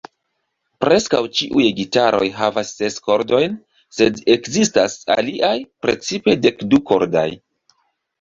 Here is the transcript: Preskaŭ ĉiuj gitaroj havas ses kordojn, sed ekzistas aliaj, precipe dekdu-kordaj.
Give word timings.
Preskaŭ 0.83 1.17
ĉiuj 1.39 1.65
gitaroj 1.79 2.29
havas 2.39 2.71
ses 2.77 2.97
kordojn, 3.09 3.57
sed 3.97 4.17
ekzistas 4.37 4.95
aliaj, 5.17 5.53
precipe 5.87 6.35
dekdu-kordaj. 6.47 7.27